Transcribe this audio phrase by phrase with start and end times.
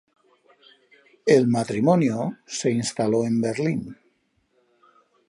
[1.27, 3.95] El matrimonio se instaló en Berlín.